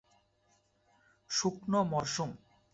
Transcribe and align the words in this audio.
শুকনো 1.29 1.79
মরসুম। 1.91 2.29